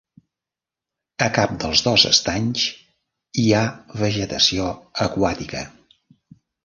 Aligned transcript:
A 1.25 1.27
cap 1.35 1.51
dels 1.63 1.83
dos 1.87 2.05
estanys 2.11 2.65
hi 3.43 3.47
ha 3.59 3.63
vegetació 4.01 4.67
aquàtica. 5.07 5.63